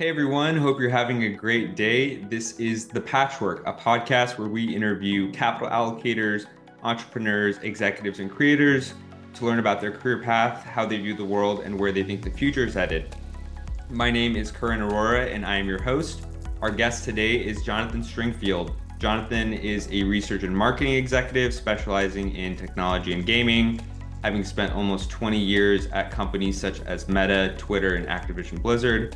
[0.00, 2.24] Hey everyone, hope you're having a great day.
[2.24, 6.46] This is The Patchwork, a podcast where we interview capital allocators,
[6.82, 8.94] entrepreneurs, executives, and creators
[9.34, 12.22] to learn about their career path, how they view the world, and where they think
[12.22, 13.14] the future is headed.
[13.90, 16.22] My name is Curran Aurora, and I am your host.
[16.62, 18.74] Our guest today is Jonathan Stringfield.
[18.98, 23.78] Jonathan is a research and marketing executive specializing in technology and gaming,
[24.22, 29.14] having spent almost 20 years at companies such as Meta, Twitter, and Activision Blizzard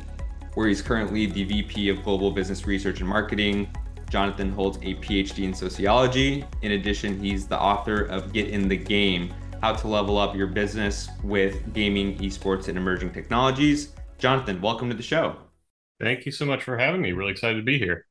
[0.55, 3.69] where he's currently the VP of Global Business Research and Marketing.
[4.09, 6.45] Jonathan holds a PhD in sociology.
[6.61, 10.47] In addition, he's the author of Get in the Game How to Level Up Your
[10.47, 13.93] Business with Gaming, Esports, and Emerging Technologies.
[14.17, 15.35] Jonathan, welcome to the show.
[15.99, 17.11] Thank you so much for having me.
[17.11, 18.05] Really excited to be here.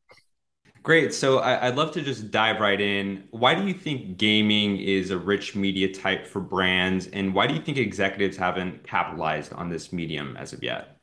[0.83, 1.15] Great.
[1.15, 3.25] So I, would love to just dive right in.
[3.31, 7.07] Why do you think gaming is a rich media type for brands?
[7.07, 10.94] And why do you think executives haven't capitalized on this medium as of yet?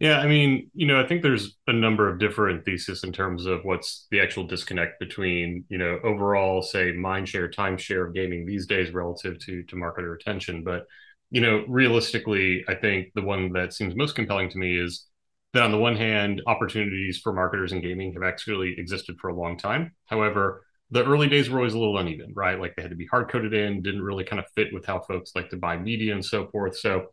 [0.00, 3.44] Yeah, I mean, you know, I think there's a number of different theses in terms
[3.44, 8.14] of what's the actual disconnect between, you know, overall, say, mind share, time share of
[8.14, 10.64] gaming these days relative to to marketer attention.
[10.64, 10.86] But,
[11.30, 15.06] you know, realistically, I think the one that seems most compelling to me is
[15.52, 19.34] that on the one hand, opportunities for marketers in gaming have actually existed for a
[19.34, 19.92] long time.
[20.06, 22.58] However, the early days were always a little uneven, right?
[22.58, 25.00] Like they had to be hard coded in, didn't really kind of fit with how
[25.00, 26.78] folks like to buy media and so forth.
[26.78, 27.08] So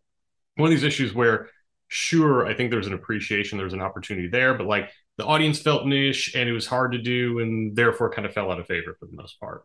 [0.56, 1.50] one of these issues where
[1.88, 5.88] sure, I think there's an appreciation, there's an opportunity there, but like the audience felt
[5.88, 8.96] niche and it was hard to do and therefore kind of fell out of favor
[9.00, 9.64] for the most part.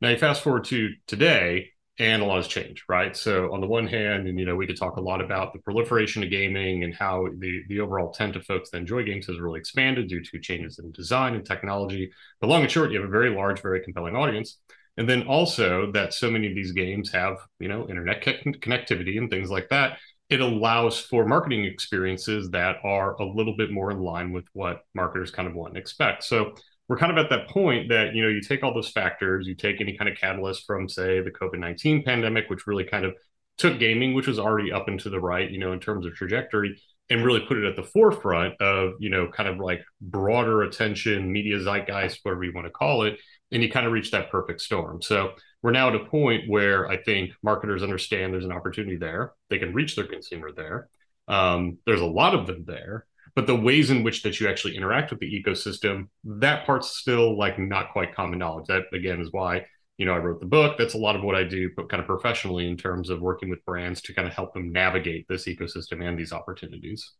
[0.00, 3.16] Now you fast forward to today and a lot has changed, right?
[3.16, 5.60] So on the one hand, and you know, we could talk a lot about the
[5.60, 9.40] proliferation of gaming and how the the overall tent of folks that enjoy games has
[9.40, 12.10] really expanded due to changes in design and technology.
[12.40, 14.58] But long and short, you have a very large, very compelling audience.
[14.98, 19.30] And then also that so many of these games have, you know, internet connectivity and
[19.30, 19.98] things like that
[20.28, 24.82] it allows for marketing experiences that are a little bit more in line with what
[24.94, 26.24] marketers kind of want and expect.
[26.24, 26.54] So
[26.88, 29.54] we're kind of at that point that you know you take all those factors, you
[29.54, 33.14] take any kind of catalyst from say the COVID nineteen pandemic, which really kind of
[33.58, 36.14] took gaming, which was already up and to the right, you know, in terms of
[36.14, 40.62] trajectory, and really put it at the forefront of you know kind of like broader
[40.62, 43.18] attention, media zeitgeist, whatever you want to call it,
[43.52, 45.02] and you kind of reach that perfect storm.
[45.02, 45.32] So
[45.66, 49.32] we're now at a point where I think marketers understand there's an opportunity there.
[49.50, 50.88] They can reach their consumer there.
[51.26, 53.04] Um, there's a lot of them there,
[53.34, 57.36] but the ways in which that you actually interact with the ecosystem, that part's still
[57.36, 58.66] like not quite common knowledge.
[58.68, 59.66] That again is why
[59.98, 60.78] you know I wrote the book.
[60.78, 63.50] That's a lot of what I do, but kind of professionally in terms of working
[63.50, 67.12] with brands to kind of help them navigate this ecosystem and these opportunities.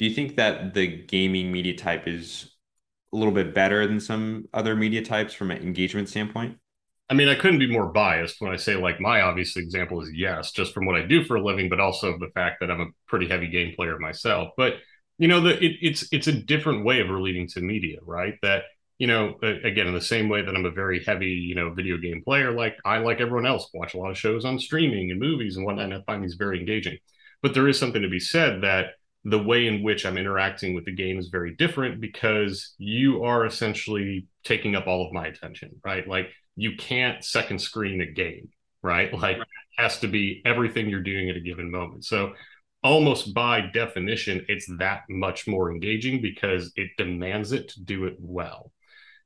[0.00, 2.56] Do you think that the gaming media type is
[3.12, 6.58] a little bit better than some other media types from an engagement standpoint?
[7.10, 10.10] I mean, I couldn't be more biased when I say like my obvious example is
[10.12, 12.80] yes, just from what I do for a living, but also the fact that I'm
[12.80, 14.50] a pretty heavy game player myself.
[14.56, 14.74] But
[15.18, 18.34] you know, the, it, it's it's a different way of relating to media, right?
[18.42, 18.64] That
[18.98, 21.98] you know, again, in the same way that I'm a very heavy, you know, video
[21.98, 25.20] game player, like I like everyone else watch a lot of shows on streaming and
[25.20, 26.98] movies and whatnot, and I find these very engaging.
[27.42, 28.92] But there is something to be said that
[29.24, 33.44] the way in which I'm interacting with the game is very different because you are
[33.46, 36.06] essentially taking up all of my attention, right?
[36.06, 38.48] Like you can't second screen a game,
[38.82, 39.12] right?
[39.18, 39.46] Like right.
[39.78, 42.04] has to be everything you're doing at a given moment.
[42.04, 42.34] So
[42.82, 48.16] almost by definition, it's that much more engaging because it demands it to do it
[48.20, 48.70] well.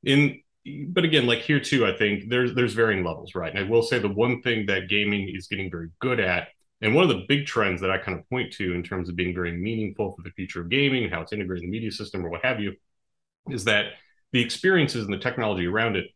[0.03, 0.41] In
[0.89, 3.53] but again, like here too, I think there's there's varying levels, right?
[3.53, 6.49] And I will say the one thing that gaming is getting very good at,
[6.81, 9.15] and one of the big trends that I kind of point to in terms of
[9.15, 11.91] being very meaningful for the future of gaming and how it's integrated in the media
[11.91, 12.73] system or what have you,
[13.49, 13.93] is that
[14.31, 16.07] the experiences and the technology around it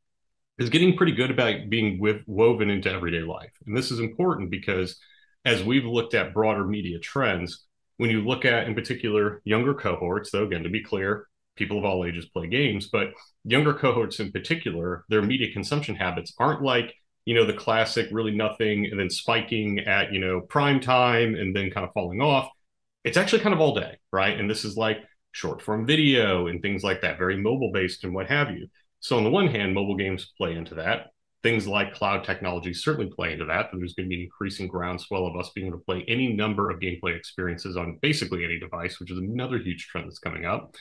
[0.59, 3.51] is getting pretty good about being woven into everyday life.
[3.65, 4.99] And this is important because
[5.45, 7.65] as we've looked at broader media trends,
[7.97, 11.85] when you look at, in particular, younger cohorts, though, again, to be clear, people of
[11.85, 13.09] all ages play games, but
[13.43, 16.93] younger cohorts in particular, their media consumption habits aren't like,
[17.25, 21.55] you know, the classic really nothing and then spiking at, you know, prime time and
[21.55, 22.49] then kind of falling off.
[23.03, 24.39] It's actually kind of all day, right?
[24.39, 24.97] And this is like
[25.31, 28.67] short form video and things like that, very mobile based and what have you.
[29.03, 31.07] So on the one hand, mobile games play into that.
[31.43, 33.67] Things like cloud technology certainly play into that.
[33.73, 36.69] There's going to be an increasing groundswell of us being able to play any number
[36.69, 40.73] of gameplay experiences on basically any device, which is another huge trend that's coming up.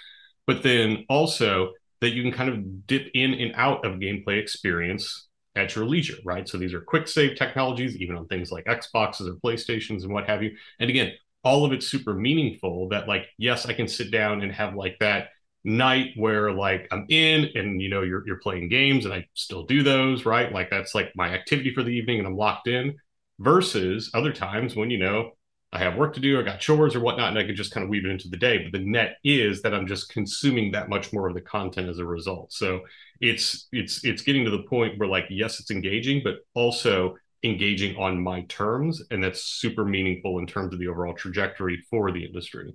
[0.46, 5.26] But then also that you can kind of dip in and out of gameplay experience
[5.56, 6.48] at your leisure, right?
[6.48, 10.28] So these are quick save technologies, even on things like Xboxes or PlayStations and what
[10.28, 10.56] have you.
[10.78, 11.10] And again,
[11.42, 14.96] all of it's super meaningful that like, yes, I can sit down and have like
[15.00, 15.30] that
[15.64, 19.64] night where like I'm in and you know you're you're playing games and I still
[19.64, 20.52] do those, right?
[20.52, 22.96] Like that's like my activity for the evening and I'm locked in
[23.38, 25.32] versus other times when you know
[25.72, 27.82] I have work to do, I got chores or whatnot, and I can just kind
[27.82, 28.58] of weave it into the day.
[28.58, 31.98] But the net is that I'm just consuming that much more of the content as
[31.98, 32.52] a result.
[32.52, 32.80] So
[33.20, 37.96] it's it's it's getting to the point where like yes, it's engaging, but also engaging
[37.96, 42.24] on my terms, and that's super meaningful in terms of the overall trajectory for the
[42.24, 42.74] industry.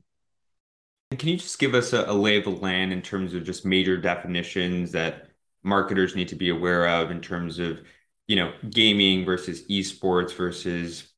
[1.11, 3.65] Can you just give us a, a lay of the land in terms of just
[3.65, 5.29] major definitions that
[5.63, 7.79] marketers need to be aware of in terms of
[8.27, 11.13] you know gaming versus esports versus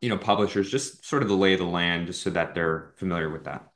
[0.00, 0.70] you know publishers?
[0.70, 3.66] Just sort of the lay of the land just so that they're familiar with that.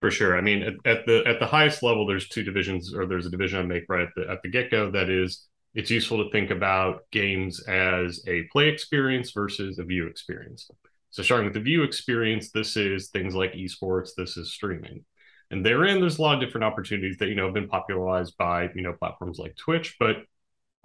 [0.00, 0.38] For sure.
[0.38, 3.30] I mean at, at the at the highest level there's two divisions or there's a
[3.30, 6.50] division i make right at the, at the get-go that is it's useful to think
[6.50, 10.70] about games as a play experience versus a view experience
[11.14, 15.04] so starting with the view experience this is things like esports this is streaming.
[15.52, 18.68] And therein there's a lot of different opportunities that you know have been popularized by
[18.74, 20.16] you know platforms like twitch but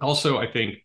[0.00, 0.76] also i think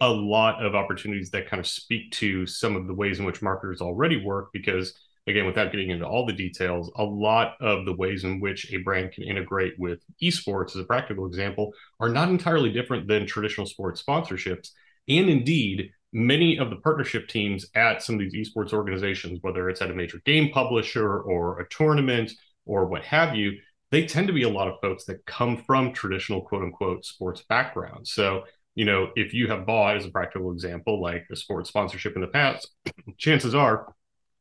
[0.00, 3.42] a lot of opportunities that kind of speak to some of the ways in which
[3.42, 4.94] marketers already work because
[5.26, 8.78] again without getting into all the details a lot of the ways in which a
[8.78, 13.66] brand can integrate with esports as a practical example are not entirely different than traditional
[13.66, 14.70] sports sponsorships.
[15.08, 19.82] And indeed many of the partnership teams at some of these esports organizations whether it's
[19.82, 22.32] at a major game publisher or a tournament
[22.64, 23.52] or what have you
[23.90, 27.44] they tend to be a lot of folks that come from traditional quote unquote sports
[27.48, 28.44] backgrounds so
[28.74, 32.20] you know, if you have bought, as a practical example, like a sports sponsorship in
[32.20, 32.68] the past,
[33.18, 33.94] chances are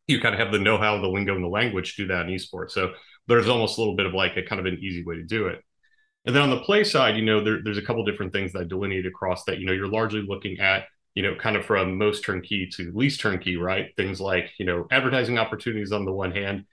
[0.07, 2.35] you kind of have the know-how, the lingo, and the language to do that in
[2.35, 2.71] esports.
[2.71, 2.93] So
[3.27, 5.47] there's almost a little bit of like a kind of an easy way to do
[5.47, 5.61] it.
[6.25, 8.59] And then on the play side, you know, there, there's a couple different things that
[8.59, 9.59] I delineate across that.
[9.59, 13.19] You know, you're largely looking at, you know, kind of from most turnkey to least
[13.19, 13.95] turnkey, right?
[13.95, 16.65] Things like, you know, advertising opportunities on the one hand,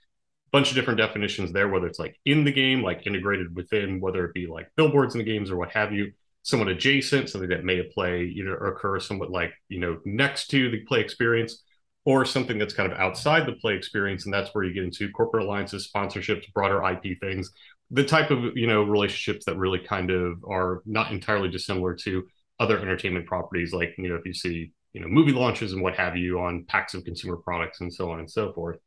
[0.52, 4.25] bunch of different definitions there, whether it's like in the game, like integrated within, whether
[4.25, 7.64] it be like billboards in the games or what have you somewhat adjacent, something that
[7.64, 11.62] may play, you know, occur somewhat like, you know, next to the play experience,
[12.04, 14.25] or something that's kind of outside the play experience.
[14.25, 17.50] And that's where you get into corporate alliances, sponsorships, broader IP things,
[17.90, 22.26] the type of, you know, relationships that really kind of are not entirely dissimilar to
[22.60, 25.96] other entertainment properties, like, you know, if you see, you know, movie launches and what
[25.96, 28.78] have you on packs of consumer products and so on and so forth.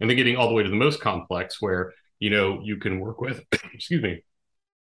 [0.00, 3.00] And then getting all the way to the most complex where, you know, you can
[3.00, 3.42] work with,
[3.72, 4.22] excuse me,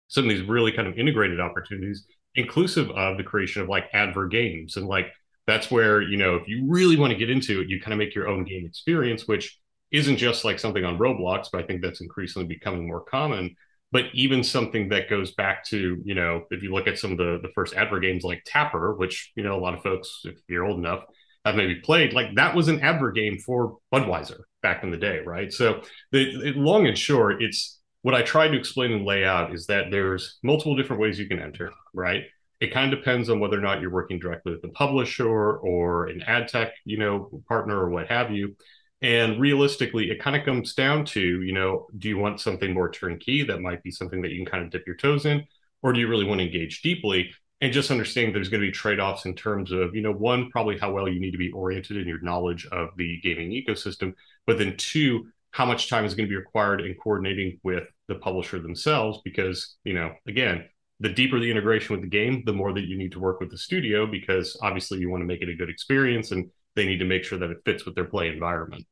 [0.09, 2.07] some of these really kind of integrated opportunities,
[2.37, 4.77] inclusive of the creation of like advert games.
[4.77, 5.09] And like
[5.47, 7.99] that's where, you know, if you really want to get into it, you kind of
[7.99, 9.59] make your own game experience, which
[9.91, 13.57] isn't just like something on Roblox, but I think that's increasingly becoming more common.
[13.93, 17.19] But even something that goes back to, you know, if you look at some of
[17.19, 20.37] the, the first adver games like Tapper, which, you know, a lot of folks, if
[20.49, 21.05] you're old enough,
[21.45, 25.21] have maybe played, like that was an adver game for Budweiser back in the day,
[25.25, 25.53] right?
[25.53, 29.67] So the, long and short, it's what I tried to explain and lay out is
[29.67, 32.25] that there's multiple different ways you can enter, right?
[32.61, 36.07] It kind of depends on whether or not you're working directly with the publisher or
[36.07, 38.57] an ad tech, you know, partner or what have you.
[39.03, 42.91] And realistically, it kind of comes down to, you know, do you want something more
[42.91, 45.45] turnkey that might be something that you can kind of dip your toes in,
[45.83, 47.31] or do you really want to engage deeply?
[47.61, 50.51] And just understanding there's going to be trade offs in terms of, you know, one,
[50.51, 54.13] probably how well you need to be oriented in your knowledge of the gaming ecosystem,
[54.47, 55.27] but then two,
[55.57, 59.77] how much time is going to be required in coordinating with the publisher themselves because
[59.85, 60.65] you know again
[61.01, 63.51] the deeper the integration with the game the more that you need to work with
[63.51, 66.99] the studio because obviously you want to make it a good experience and they need
[66.99, 68.85] to make sure that it fits with their play environment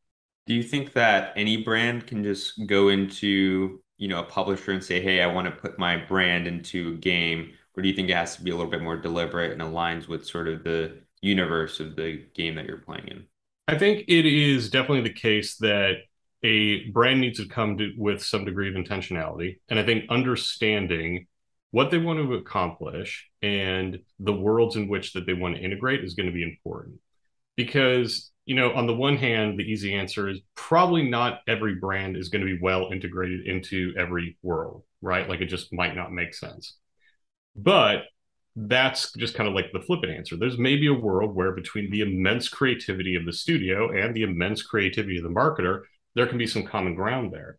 [0.46, 4.82] do you think that any brand can just go into you know a publisher and
[4.82, 8.08] say hey i want to put my brand into a game or do you think
[8.08, 10.98] it has to be a little bit more deliberate and aligns with sort of the
[11.22, 13.24] universe of the game that you're playing in
[13.68, 15.98] i think it is definitely the case that
[16.44, 19.58] a brand needs to come to, with some degree of intentionality.
[19.68, 21.26] And I think understanding
[21.70, 26.04] what they want to accomplish and the worlds in which that they want to integrate
[26.04, 26.96] is going to be important.
[27.56, 32.16] Because, you know, on the one hand, the easy answer is probably not every brand
[32.16, 35.28] is going to be well integrated into every world, right?
[35.28, 36.76] Like it just might not make sense.
[37.56, 38.04] But
[38.56, 40.36] that's just kind of like the flippant answer.
[40.36, 44.62] There's maybe a world where between the immense creativity of the studio and the immense
[44.62, 45.82] creativity of the marketer,
[46.14, 47.58] there can be some common ground there.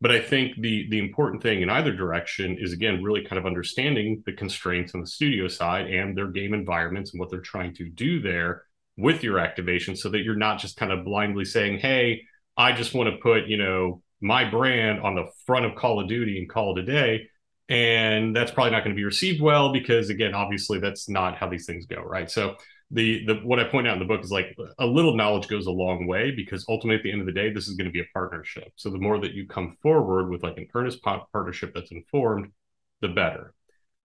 [0.00, 3.46] But I think the the important thing in either direction is again really kind of
[3.46, 7.74] understanding the constraints on the studio side and their game environments and what they're trying
[7.74, 8.64] to do there
[8.96, 12.22] with your activation so that you're not just kind of blindly saying, "Hey,
[12.56, 16.08] I just want to put, you know, my brand on the front of Call of
[16.08, 17.28] Duty and call it a day."
[17.68, 21.48] And that's probably not going to be received well because again, obviously that's not how
[21.48, 22.30] these things go, right?
[22.30, 22.56] So
[22.90, 25.66] the the what I point out in the book is like a little knowledge goes
[25.66, 27.92] a long way because ultimately at the end of the day this is going to
[27.92, 28.72] be a partnership.
[28.76, 32.52] So the more that you come forward with like an earnest partnership that's informed,
[33.00, 33.52] the better.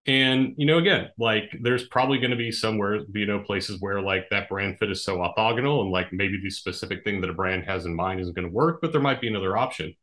[0.04, 4.00] And, you know, again, like there's probably going to be somewhere, you know, places where
[4.00, 7.34] like that brand fit is so orthogonal and like maybe the specific thing that a
[7.34, 9.94] brand has in mind isn't going to work, but there might be another option.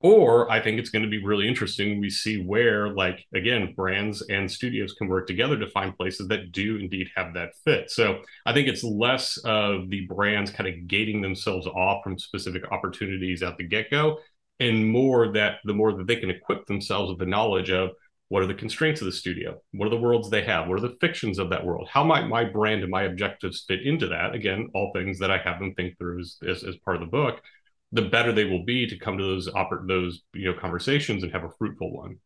[0.00, 1.98] Or I think it's going to be really interesting.
[1.98, 6.52] We see where, like, again, brands and studios can work together to find places that
[6.52, 7.90] do indeed have that fit.
[7.90, 12.70] So I think it's less of the brands kind of gating themselves off from specific
[12.70, 14.18] opportunities at the get go,
[14.60, 17.92] and more that the more that they can equip themselves with the knowledge of
[18.34, 19.62] what are the constraints of the studio?
[19.70, 20.66] What are the worlds they have?
[20.66, 21.88] What are the fictions of that world?
[21.88, 24.34] How might my brand and my objectives fit into that?
[24.34, 27.06] Again, all things that I have them think through as, as, as part of the
[27.06, 27.40] book.
[27.92, 31.30] The better they will be to come to those oper- those you know conversations and
[31.30, 32.16] have a fruitful one.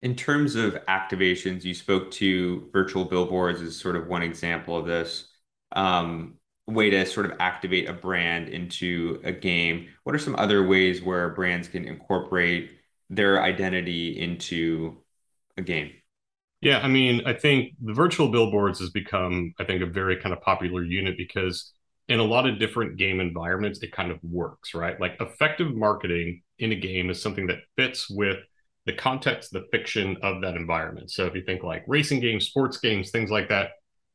[0.00, 4.86] In terms of activations, you spoke to virtual billboards as sort of one example of
[4.86, 5.28] this.
[5.72, 9.88] Um, way to sort of activate a brand into a game.
[10.04, 12.70] What are some other ways where brands can incorporate
[13.14, 15.02] their identity into
[15.56, 15.90] a game.
[16.60, 20.32] Yeah, I mean, I think the virtual billboards has become, I think, a very kind
[20.32, 21.72] of popular unit because
[22.08, 24.98] in a lot of different game environments, it kind of works, right?
[24.98, 28.38] Like effective marketing in a game is something that fits with
[28.86, 31.10] the context, the fiction of that environment.
[31.10, 33.70] So if you think like racing games, sports games, things like that,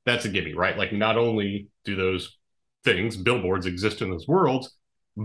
[0.06, 0.78] that's a gimme, right?
[0.78, 2.38] Like not only do those
[2.84, 4.76] things, billboards exist in those worlds,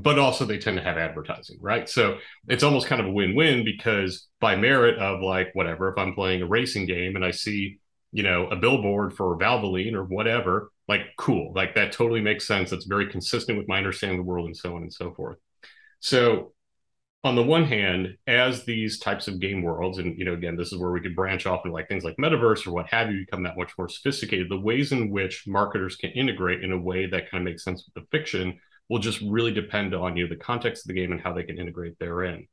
[0.03, 1.89] but also they tend to have advertising, right?
[1.89, 6.15] So it's almost kind of a win-win because by merit of like whatever, if I'm
[6.15, 7.79] playing a racing game and I see,
[8.11, 12.71] you know, a billboard for Valvoline or whatever, like cool, like that totally makes sense.
[12.71, 15.39] That's very consistent with my understanding of the world and so on and so forth.
[16.01, 16.55] So
[17.23, 20.73] on the one hand, as these types of game worlds, and you know, again, this
[20.73, 23.21] is where we could branch off into like things like metaverse or what have you,
[23.21, 24.51] become that much more sophisticated.
[24.51, 27.85] The ways in which marketers can integrate in a way that kind of makes sense
[27.87, 31.21] with the fiction will just really depend on you, the context of the game and
[31.21, 32.47] how they can integrate therein.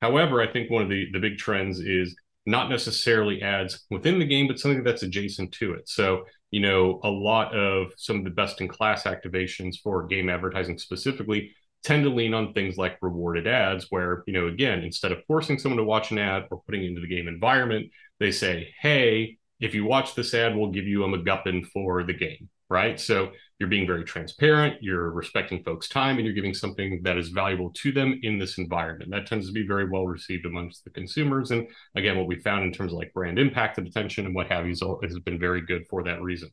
[0.00, 4.26] However, I think one of the, the big trends is not necessarily ads within the
[4.26, 5.88] game, but something that's adjacent to it.
[5.88, 10.28] So, you know, a lot of some of the best in class activations for game
[10.28, 11.52] advertising specifically
[11.84, 15.58] tend to lean on things like rewarded ads, where, you know, again, instead of forcing
[15.58, 19.74] someone to watch an ad or putting into the game environment, they say, hey, if
[19.74, 22.98] you watch this ad, we'll give you a MacGuffin for the game, right?
[22.98, 23.30] So
[23.62, 27.70] you're being very transparent, you're respecting folks' time, and you're giving something that is valuable
[27.70, 29.08] to them in this environment.
[29.12, 31.52] That tends to be very well received amongst the consumers.
[31.52, 34.48] And again, what we found in terms of like brand impact and attention and what
[34.48, 36.50] have you has been very good for that reason.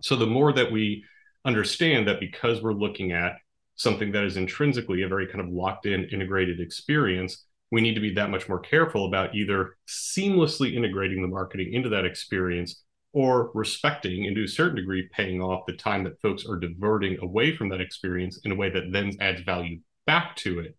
[0.00, 1.04] So the more that we
[1.44, 3.32] understand that because we're looking at
[3.74, 8.00] something that is intrinsically a very kind of locked in integrated experience, we need to
[8.00, 12.84] be that much more careful about either seamlessly integrating the marketing into that experience
[13.18, 17.18] or respecting and to a certain degree paying off the time that folks are diverting
[17.20, 20.76] away from that experience in a way that then adds value back to it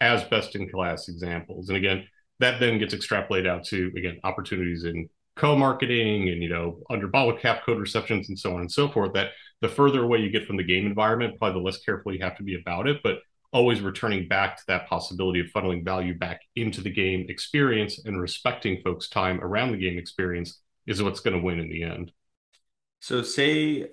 [0.00, 1.68] as best in class examples.
[1.68, 2.06] And again,
[2.38, 7.36] that then gets extrapolated out to again opportunities in co-marketing and you know under bottle
[7.36, 10.46] cap code receptions and so on and so forth that the further away you get
[10.46, 13.18] from the game environment probably the less careful you have to be about it but
[13.52, 18.20] always returning back to that possibility of funneling value back into the game experience and
[18.20, 22.12] respecting folks time around the game experience is what's going to win in the end.
[23.00, 23.88] So, say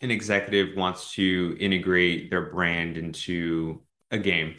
[0.00, 4.56] an executive wants to integrate their brand into a game.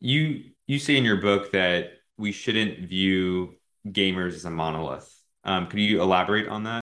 [0.00, 3.54] You you say in your book that we shouldn't view
[3.86, 5.12] gamers as a monolith.
[5.44, 6.80] Um, could you elaborate on that?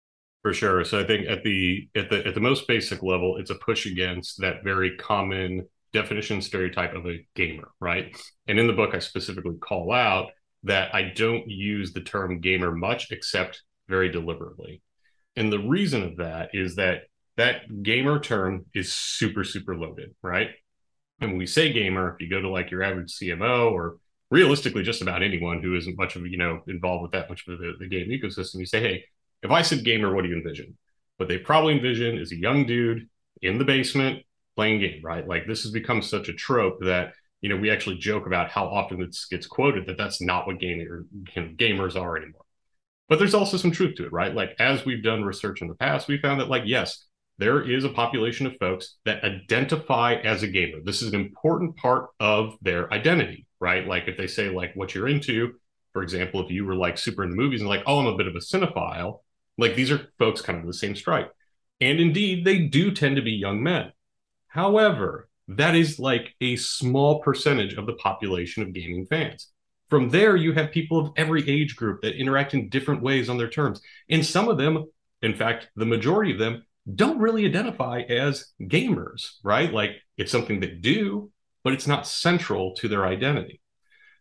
[0.43, 0.85] For sure.
[0.85, 3.87] So I think at the at the at the most basic level, it's a push
[3.87, 8.17] against that very common definition stereotype of a gamer, right?
[8.47, 10.31] And in the book, I specifically call out
[10.63, 14.83] that I don't use the term gamer much, except very deliberately.
[15.37, 17.03] And the reason of that is that
[17.37, 20.51] that gamer term is super, super loaded, right?
[21.21, 23.97] And when we say gamer, if you go to like your average CMO or
[24.31, 27.59] realistically just about anyone who isn't much of, you know, involved with that much of
[27.59, 29.05] the, the game ecosystem, you say, hey,
[29.43, 30.77] if I said gamer, what do you envision?
[31.19, 33.09] What they probably envision is a young dude
[33.43, 34.23] in the basement
[34.57, 35.27] playing game, right?
[35.27, 37.13] Like this has become such a trope that
[37.43, 40.59] you know we actually joke about how often this gets quoted that that's not what
[40.59, 41.05] gamer
[41.37, 42.46] you know, gamers are anymore.
[43.09, 44.35] But there's also some truth to it, right?
[44.35, 47.07] Like as we've done research in the past, we found that like yes,
[47.39, 50.79] there is a population of folks that identify as a gamer.
[50.83, 53.87] This is an important part of their identity, right?
[53.87, 55.55] Like if they say like what you're into,
[55.93, 58.27] for example, if you were like super into movies and like, oh, I'm a bit
[58.27, 59.21] of a cinephile,
[59.59, 61.33] like these are folks kind of the same stripe.
[61.81, 63.93] And indeed, they do tend to be young men.
[64.49, 69.49] However, that is like a small percentage of the population of gaming fans.
[69.89, 73.39] From there, you have people of every age group that interact in different ways on
[73.39, 73.81] their terms.
[74.11, 74.85] And some of them,
[75.23, 76.65] in fact, the majority of them,
[76.95, 79.73] don't really identify as gamers, right?
[79.73, 81.31] Like it's something they do,
[81.65, 83.61] but it's not central to their identity.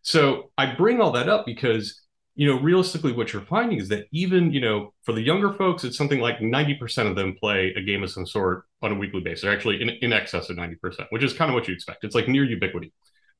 [0.02, 2.06] So I bring all that up because
[2.38, 5.86] you know, realistically, what you're finding is that even, you know, for the younger folks,
[5.86, 9.22] it's something like 90% of them play a game of some sort on a weekly
[9.22, 12.04] basis, or actually in, in excess of 90%, which is kind of what you expect.
[12.04, 12.92] It's like near ubiquity.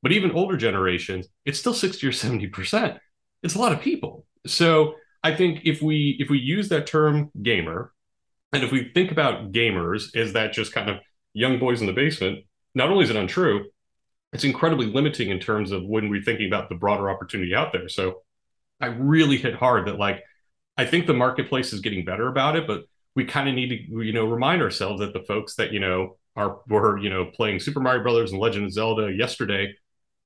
[0.05, 3.00] But even older generations, it's still 60 or 70%.
[3.41, 4.27] It's a lot of people.
[4.45, 4.93] So
[5.24, 7.91] I think if we if we use that term gamer,
[8.53, 10.97] and if we think about gamers as that just kind of
[11.33, 12.45] young boys in the basement,
[12.75, 13.65] not only is it untrue,
[14.31, 17.89] it's incredibly limiting in terms of when we're thinking about the broader opportunity out there.
[17.89, 18.21] So
[18.79, 20.21] I really hit hard that like
[20.77, 22.83] I think the marketplace is getting better about it, but
[23.15, 26.17] we kind of need to you know remind ourselves that the folks that you know
[26.35, 29.74] are were you know playing Super Mario Brothers and Legend of Zelda yesterday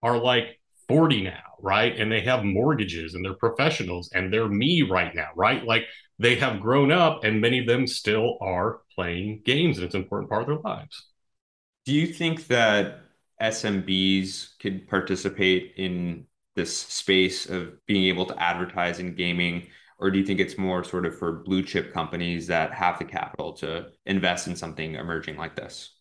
[0.04, 1.96] are like 40 now, right?
[1.98, 5.64] And they have mortgages and they're professionals and they're me right now, right?
[5.64, 5.86] Like
[6.18, 10.02] they have grown up and many of them still are playing games and it's an
[10.02, 11.08] important part of their lives.
[11.86, 13.02] Do you think that
[13.42, 16.26] SMBs could participate in
[16.56, 19.68] this space of being able to advertise in gaming?
[19.98, 23.06] Or do you think it's more sort of for blue chip companies that have the
[23.06, 25.99] capital to invest in something emerging like this?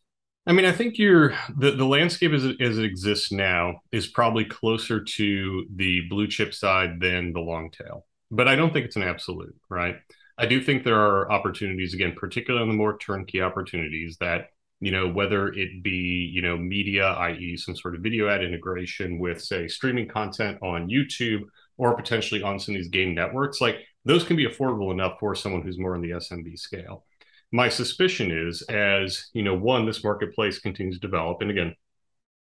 [0.48, 4.06] I mean, I think you're the, the landscape as it, as it exists now is
[4.06, 8.86] probably closer to the blue chip side than the long tail, but I don't think
[8.86, 9.96] it's an absolute, right?
[10.38, 14.46] I do think there are opportunities, again, particularly on the more turnkey opportunities that,
[14.80, 19.18] you know, whether it be, you know, media, i.e., some sort of video ad integration
[19.18, 21.42] with, say, streaming content on YouTube
[21.76, 25.34] or potentially on some of these game networks, like those can be affordable enough for
[25.34, 27.04] someone who's more in the SMB scale
[27.52, 31.74] my suspicion is as you know one this marketplace continues to develop and again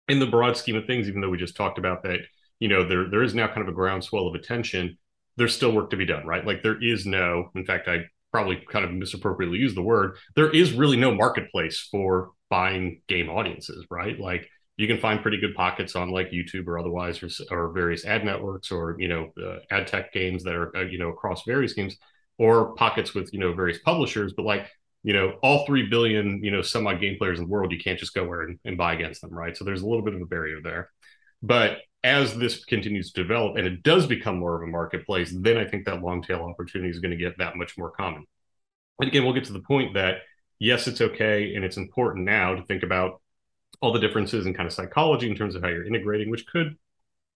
[0.09, 2.21] in the broad scheme of things even though we just talked about that
[2.61, 4.97] you know there there is now kind of a groundswell of attention
[5.37, 6.47] there's still work to be done right?
[6.47, 10.51] Like there is no in fact i probably kind of misappropriately use the word there
[10.51, 14.19] is really no marketplace for buying game audiences right?
[14.19, 18.05] Like you can find pretty good pockets on like youtube or otherwise or, or various
[18.05, 21.43] ad networks or you know uh, ad tech games that are uh, you know across
[21.45, 21.97] various games
[22.39, 24.67] or pockets with you know various publishers but like
[25.03, 27.79] you know, all 3 billion, you know, some odd game players in the world, you
[27.79, 29.57] can't just go where and, and buy against them, right?
[29.57, 30.91] So there's a little bit of a barrier there.
[31.43, 35.57] But as this continues to develop and it does become more of a marketplace, then
[35.57, 38.25] I think that long tail opportunity is going to get that much more common.
[39.01, 40.19] And again, we'll get to the point that
[40.59, 43.21] yes, it's okay and it's important now to think about
[43.81, 46.77] all the differences in kind of psychology in terms of how you're integrating, which could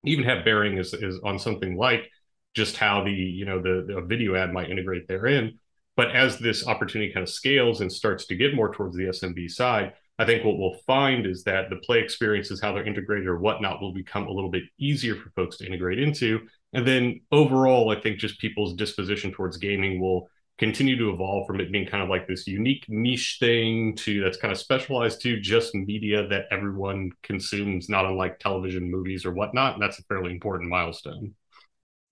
[0.05, 2.09] even have bearing is, is on something like
[2.55, 5.59] just how the you know the, the video ad might integrate therein
[5.96, 9.50] but as this opportunity kind of scales and starts to get more towards the SMB
[9.50, 13.38] side, I think what we'll find is that the play experiences, how they're integrated or
[13.38, 16.40] whatnot, will become a little bit easier for folks to integrate into.
[16.72, 20.28] And then overall, I think just people's disposition towards gaming will
[20.59, 24.38] continue to evolve from it being kind of like this unique niche thing to that's
[24.38, 29.74] kind of specialized to just media that everyone consumes, not unlike television, movies, or whatnot.
[29.74, 31.35] And that's a fairly important milestone.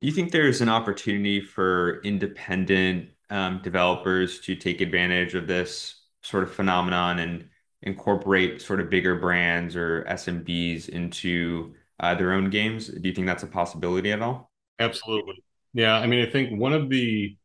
[0.01, 6.03] Do you think there's an opportunity for independent um, developers to take advantage of this
[6.23, 7.49] sort of phenomenon and
[7.83, 12.89] incorporate sort of bigger brands or SMBs into uh, their own games?
[12.89, 14.51] Do you think that's a possibility at all?
[14.79, 15.43] Absolutely.
[15.73, 17.37] Yeah, I mean, I think one of the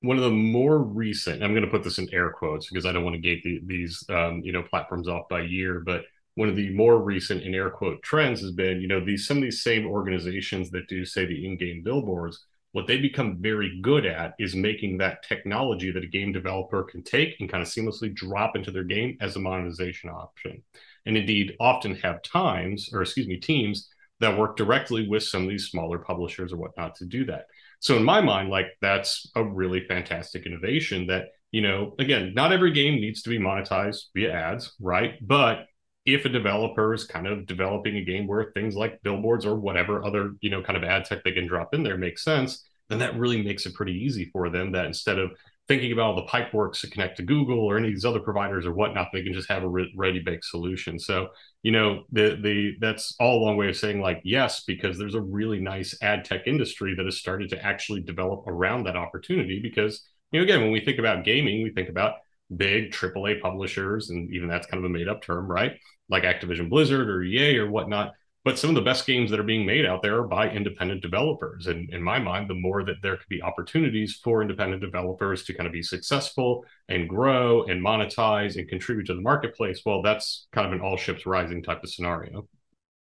[0.00, 1.42] one of the more recent.
[1.42, 3.60] I'm going to put this in air quotes because I don't want to gate the,
[3.66, 7.54] these um, you know platforms off by year, but one of the more recent in
[7.54, 11.04] air quote trends has been you know these some of these same organizations that do
[11.04, 16.04] say the in-game billboards what they become very good at is making that technology that
[16.04, 19.40] a game developer can take and kind of seamlessly drop into their game as a
[19.40, 20.62] monetization option.
[21.06, 23.88] And indeed, often have times, or excuse me, teams
[24.20, 27.46] that work directly with some of these smaller publishers or whatnot to do that.
[27.80, 32.52] So in my mind, like that's a really fantastic innovation that, you know, again, not
[32.52, 35.14] every game needs to be monetized via ads, right?
[35.26, 35.66] But
[36.14, 40.04] if a developer is kind of developing a game where things like billboards or whatever
[40.04, 42.98] other you know kind of ad tech they can drop in there makes sense then
[42.98, 45.30] that really makes it pretty easy for them that instead of
[45.66, 48.20] thinking about all the pipe works to connect to google or any of these other
[48.20, 51.28] providers or whatnot they can just have a ready baked solution so
[51.62, 55.14] you know the the that's all a long way of saying like yes because there's
[55.14, 59.60] a really nice ad tech industry that has started to actually develop around that opportunity
[59.60, 62.14] because you know again when we think about gaming we think about
[62.56, 65.78] big AAA publishers, and even that's kind of a made up term, right?
[66.08, 68.12] Like Activision Blizzard or EA or whatnot.
[68.44, 71.02] But some of the best games that are being made out there are by independent
[71.02, 71.66] developers.
[71.66, 75.54] And in my mind, the more that there could be opportunities for independent developers to
[75.54, 80.46] kind of be successful and grow and monetize and contribute to the marketplace, well, that's
[80.52, 82.48] kind of an all ships rising type of scenario.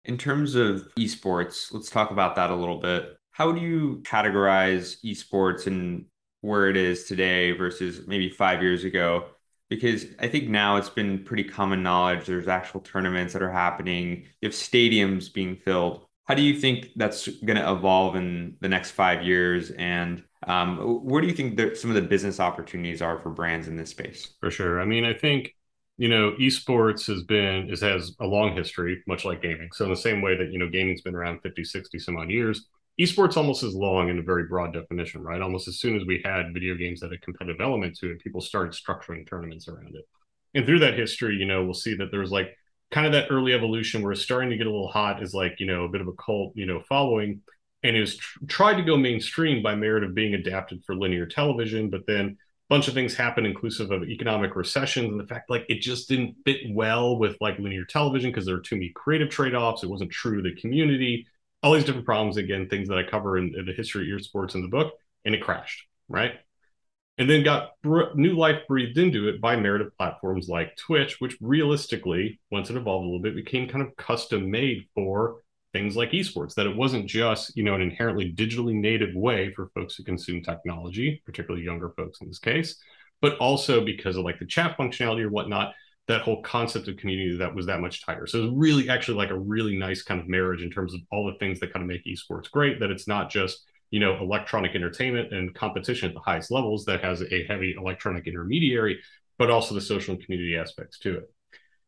[0.05, 3.16] In terms of esports, let's talk about that a little bit.
[3.31, 6.07] How do you categorize esports and
[6.40, 9.27] where it is today versus maybe five years ago?
[9.68, 12.26] Because I think now it's been pretty common knowledge.
[12.26, 14.26] There's actual tournaments that are happening.
[14.40, 16.07] You have stadiums being filled.
[16.24, 19.70] How do you think that's going to evolve in the next five years?
[19.72, 23.68] And um, where do you think that some of the business opportunities are for brands
[23.68, 24.35] in this space?
[24.40, 24.81] For sure.
[24.81, 25.52] I mean, I think
[25.98, 29.70] you know, esports has been is has a long history, much like gaming.
[29.72, 32.31] So in the same way that you know gaming's been around 50, 60 some odd
[32.31, 32.66] years,
[33.00, 35.42] esports almost as long in a very broad definition, right?
[35.42, 38.20] Almost as soon as we had video games that had a competitive element to it,
[38.20, 40.04] people started structuring tournaments around it.
[40.54, 42.56] And through that history, you know, we'll see that there was like
[42.90, 45.61] kind of that early evolution where it's starting to get a little hot is like,
[45.61, 47.42] you know, a bit of a cult, you know, following
[47.82, 51.26] and it was tr- tried to go mainstream by merit of being adapted for linear
[51.26, 52.37] television, but then a
[52.68, 56.35] bunch of things happened, inclusive of economic recessions and the fact like it just didn't
[56.44, 59.85] fit well with like linear television because there were too many creative trade-offs.
[59.85, 61.26] It wasn't true to the community,
[61.66, 62.37] all these different problems.
[62.37, 65.35] Again, things that I cover in, in the history of esports in the book, and
[65.35, 66.35] it crashed, right?
[67.18, 71.37] and then got br- new life breathed into it by of platforms like Twitch, which
[71.40, 76.11] realistically, once it evolved a little bit, became kind of custom made for things like
[76.11, 76.55] esports.
[76.55, 80.42] That it wasn't just you know an inherently digitally native way for folks to consume
[80.42, 82.76] technology, particularly younger folks in this case,
[83.20, 85.74] but also because of like the chat functionality or whatnot.
[86.09, 88.27] That whole concept of community that was that much tighter.
[88.27, 91.01] So it was really actually like a really nice kind of marriage in terms of
[91.11, 92.79] all the things that kind of make esports great.
[92.81, 97.03] That it's not just you know electronic entertainment and competition at the highest levels that
[97.03, 99.01] has a heavy electronic intermediary
[99.38, 101.33] but also the social and community aspects to it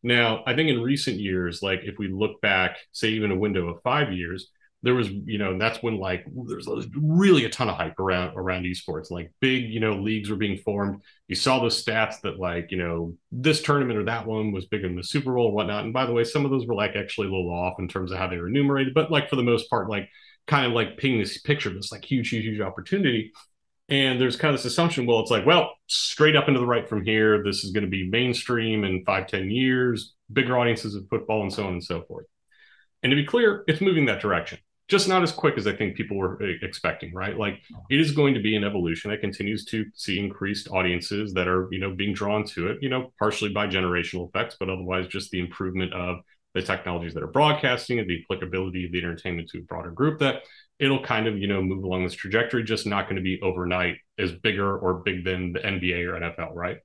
[0.03, 3.69] now i think in recent years like if we look back say even a window
[3.69, 4.51] of five years
[4.83, 8.33] there was you know and that's when like there's really a ton of hype around
[8.37, 12.39] around esports like big you know leagues were being formed you saw those stats that
[12.39, 15.53] like you know this tournament or that one was bigger than the super bowl or
[15.53, 17.89] whatnot and by the way some of those were like actually a little off in
[17.89, 20.09] terms of how they were enumerated but like for the most part like
[20.49, 23.33] kind of like painting this picture of this like huge, huge, huge opportunity.
[23.91, 26.89] And there's kind of this assumption, well, it's like, well, straight up into the right
[26.89, 27.43] from here.
[27.43, 31.53] This is going to be mainstream in five, ten years, bigger audiences of football, and
[31.53, 32.27] so on and so forth.
[33.03, 35.97] And to be clear, it's moving that direction, just not as quick as I think
[35.97, 37.37] people were uh, expecting, right?
[37.37, 39.11] Like it is going to be an evolution.
[39.11, 42.89] That continues to see increased audiences that are, you know, being drawn to it, you
[42.89, 46.21] know, partially by generational effects, but otherwise just the improvement of
[46.55, 50.19] the technologies that are broadcasting and the applicability of the entertainment to a broader group
[50.19, 50.43] that
[50.79, 53.97] it'll kind of you know move along this trajectory just not going to be overnight
[54.19, 56.79] as bigger or big than the nba or nfl right?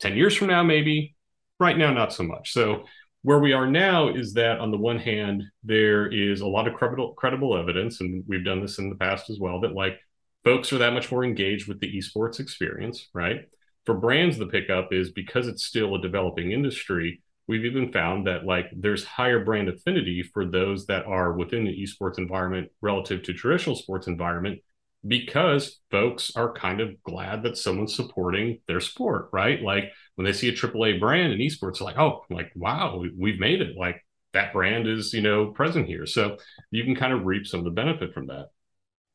[0.00, 1.14] 10 years from now maybe.
[1.60, 2.52] Right now not so much.
[2.52, 2.84] So
[3.28, 6.72] where we are now is that on the one hand there is a lot of
[6.72, 10.00] credible credible evidence and we've done this in the past as well that like
[10.44, 13.40] folks are that much more engaged with the esports experience right?
[13.84, 18.46] For brands the pickup is because it's still a developing industry we've even found that
[18.46, 23.34] like there's higher brand affinity for those that are within the esports environment relative to
[23.34, 24.58] traditional sports environment
[25.06, 29.62] because folks are kind of glad that someone's supporting their sport, right?
[29.62, 33.60] Like when they see a AAA brand in esports, like, oh, like, wow, we've made
[33.60, 33.76] it.
[33.76, 36.06] Like that brand is, you know, present here.
[36.06, 36.36] So
[36.70, 38.48] you can kind of reap some of the benefit from that.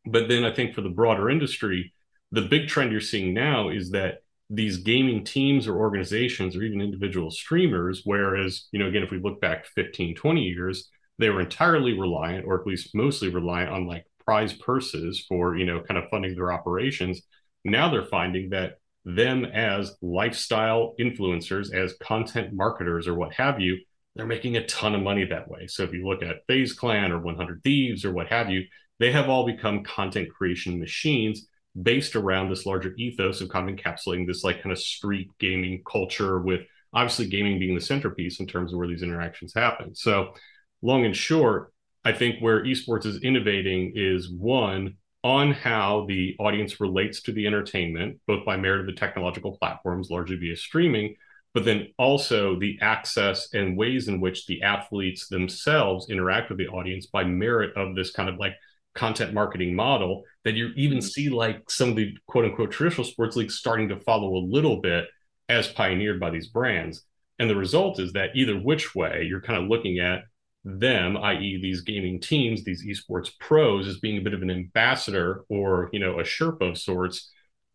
[0.06, 1.94] But then I think for the broader industry,
[2.32, 4.20] the big trend you're seeing now is that
[4.50, 9.20] these gaming teams or organizations or even individual streamers whereas you know again if we
[9.20, 13.88] look back 15 20 years they were entirely reliant or at least mostly reliant on
[13.88, 17.22] like prize purses for you know kind of funding their operations
[17.66, 18.74] now they're finding that
[19.06, 23.78] them as lifestyle influencers as content marketers or what have you
[24.16, 27.12] they're making a ton of money that way so if you look at FaZe Clan
[27.12, 28.64] or 100 Thieves or what have you
[29.00, 31.48] they have all become content creation machines
[31.82, 35.82] based around this larger ethos of kind of encapsulating this like kind of street gaming
[35.90, 36.62] culture with
[36.94, 39.96] obviously gaming being the centerpiece in terms of where these interactions happen.
[39.96, 40.34] So
[40.82, 41.73] long and short,
[42.06, 47.48] I think where esports is innovating is one on how the audience relates to the
[47.48, 51.16] entertainment, both by merit of the technological platforms, largely via streaming,
[51.54, 56.68] but then also the access and ways in which the athletes themselves interact with the
[56.68, 58.56] audience by merit of this kind of like
[58.96, 61.08] content marketing model that you even mm-hmm.
[61.08, 64.82] see like some of the quote unquote traditional sports leagues starting to follow a little
[64.82, 65.06] bit
[65.48, 67.04] as pioneered by these brands.
[67.40, 70.24] And the result is that either which way you're kind of looking at
[70.64, 75.44] them, i.e., these gaming teams, these esports pros, as being a bit of an ambassador
[75.50, 77.32] or you know a Sherpa of sorts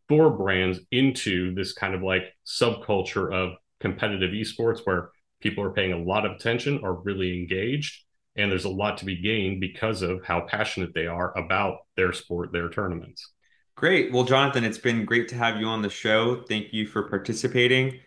[0.09, 5.93] for brands into this kind of like subculture of competitive esports where people are paying
[5.93, 8.05] a lot of attention, are really engaged,
[8.37, 12.13] and there's a lot to be gained because of how passionate they are about their
[12.13, 13.33] sport, their tournaments.
[13.77, 14.13] Great.
[14.13, 16.43] Well, Jonathan, it's been great to have you on the show.
[16.49, 18.01] Thank you for participating.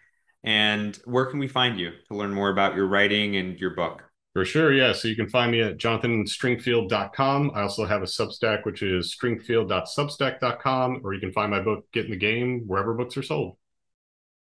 [0.43, 4.03] And where can we find you to learn more about your writing and your book?
[4.33, 4.71] For sure.
[4.71, 4.93] Yeah.
[4.93, 7.51] So you can find me at jonathanstringfield.com.
[7.53, 12.05] I also have a Substack, which is stringfield.substack.com, or you can find my book, Get
[12.05, 13.57] in the Game, wherever books are sold.